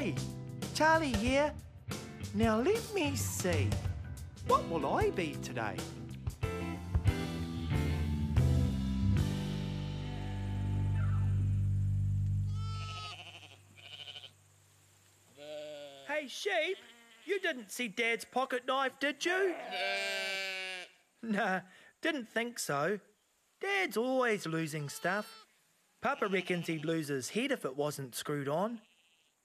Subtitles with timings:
[0.00, 0.14] Hey,
[0.74, 1.52] Charlie here.
[2.32, 3.68] Now let me see.
[4.46, 5.76] What will I be today?
[16.08, 16.78] Hey, sheep,
[17.26, 19.54] you didn't see Dad's pocket knife, did you?
[21.22, 21.60] Nah,
[22.00, 23.00] didn't think so.
[23.60, 25.44] Dad's always losing stuff.
[26.00, 28.80] Papa reckons he'd lose his head if it wasn't screwed on.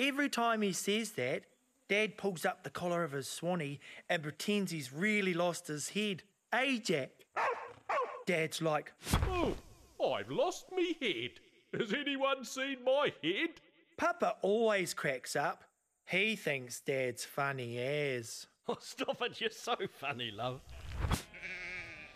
[0.00, 1.42] Every time he says that,
[1.90, 6.22] Dad pulls up the collar of his swanny and pretends he's really lost his head.
[6.50, 7.10] Hey, Jack?
[8.24, 9.54] Dad's like, Oh,
[10.14, 11.32] I've lost me head.
[11.78, 13.50] Has anyone seen my head?
[13.98, 15.64] Papa always cracks up.
[16.06, 18.46] He thinks Dad's funny as.
[18.68, 20.60] Oh, stop it, you're so funny, love.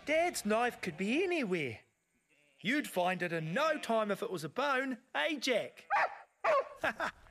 [0.06, 1.78] Dad's knife could be anywhere.
[2.60, 5.84] You'd find it in no time if it was a bone, eh, Jack?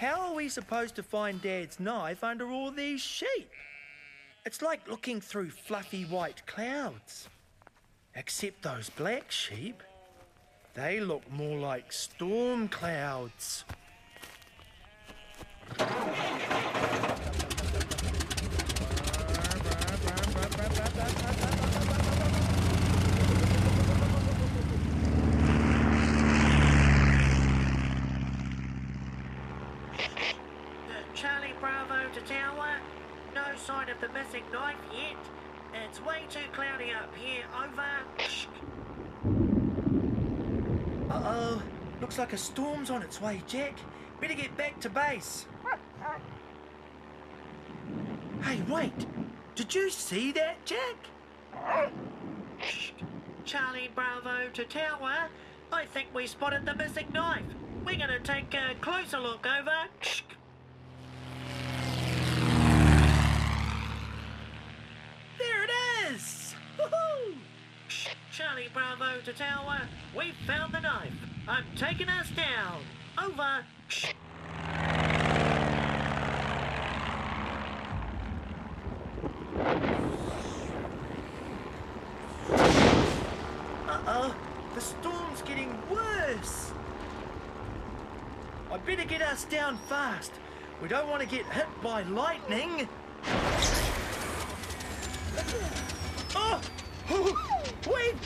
[0.00, 3.50] How are we supposed to find Dad's knife under all these sheep?
[4.46, 7.28] It's like looking through fluffy white clouds.
[8.14, 9.82] Except those black sheep.
[10.72, 13.66] They look more like storm clouds.
[31.20, 32.78] Charlie Bravo to Tower.
[33.34, 35.16] No sign of the missing knife yet.
[35.88, 37.44] It's way too cloudy up here.
[37.54, 37.82] Over.
[41.10, 41.62] Uh oh.
[42.00, 43.78] Looks like a storm's on its way, Jack.
[44.20, 45.46] Better get back to base.
[48.42, 49.06] Hey, wait.
[49.54, 50.96] Did you see that, Jack?
[53.44, 55.28] Charlie Bravo to Tower.
[55.72, 57.44] I think we spotted the missing knife.
[57.84, 59.46] We're gonna take a closer look.
[59.46, 59.88] Over.
[68.40, 69.82] Charlie Bravo to Tower.
[70.16, 71.12] We've found the knife.
[71.46, 72.80] I'm taking us down.
[73.22, 73.64] Over.
[83.86, 84.34] Uh oh.
[84.74, 86.72] The storm's getting worse.
[88.72, 90.32] I better get us down fast.
[90.80, 92.88] We don't want to get hit by lightning.
[96.34, 96.60] Oh!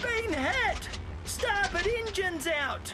[0.03, 0.89] Been hit!
[1.25, 2.93] Starboard engines out!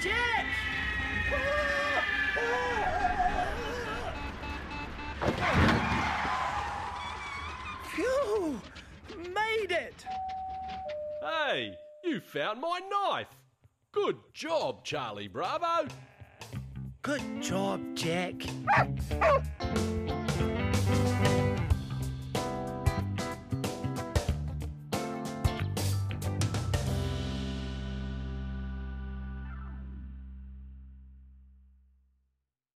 [0.00, 0.46] Jack!
[7.90, 8.60] Phew!
[9.16, 10.04] Made it!
[11.20, 13.26] Hey, you found my knife.
[13.90, 15.88] Good job, Charlie Bravo.
[17.02, 18.34] Good job, Jack.